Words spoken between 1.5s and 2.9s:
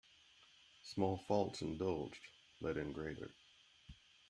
indulged let